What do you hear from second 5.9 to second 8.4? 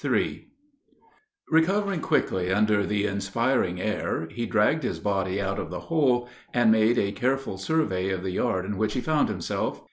hole and made a careful survey of the